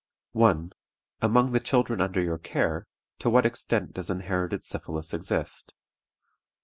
"1. 0.31 0.71
Among 1.21 1.51
the 1.51 1.59
children 1.59 2.01
under 2.01 2.19
your 2.19 2.39
care, 2.39 2.87
to 3.19 3.29
what 3.29 3.45
extent 3.45 3.93
does 3.93 4.09
inherited 4.09 4.63
syphilis 4.63 5.13
exist? 5.13 5.75